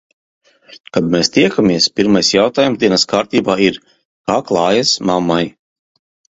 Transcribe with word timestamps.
Kad 0.95 1.11
mēs 1.15 1.29
tiekamies, 1.35 1.89
pirmais 1.99 2.33
jautājums 2.37 2.81
dienas 2.85 3.07
kārtībā 3.13 3.59
ir- 3.69 3.79
kā 4.25 4.41
klājas 4.51 4.99
mammai? 5.13 5.43